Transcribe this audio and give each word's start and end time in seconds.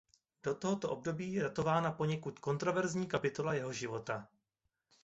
Do 0.43 0.55
tohoto 0.55 0.89
období 0.89 1.33
je 1.33 1.43
datována 1.43 1.91
poněkud 1.91 2.39
kontroverzní 2.39 3.07
kapitola 3.07 3.53
jeho 3.53 3.73
života. 3.73 4.27